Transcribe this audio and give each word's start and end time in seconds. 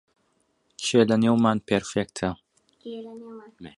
کێ 0.85 1.01
لەنێومان 1.09 1.57
پێرفێکتە؟ 1.67 2.29